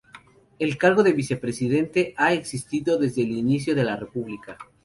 El 0.57 0.79
cargo 0.79 1.03
de 1.03 1.13
vicepresidente 1.13 2.15
ha 2.17 2.33
existido 2.33 2.97
desde 2.97 3.21
el 3.21 3.29
inicio 3.29 3.75
de 3.75 3.83
la 3.83 3.97
república. 3.97 4.57